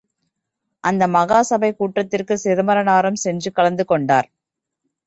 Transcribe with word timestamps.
அந்த 0.83 1.07
மகா 1.07 1.41
சபைக் 1.41 1.77
கூட்டத்திற்கு 1.77 2.37
சிதம்பரனாரும் 2.43 3.21
சென்று 3.21 3.51
கலந்து 3.51 3.85
கொண்டார். 3.85 4.29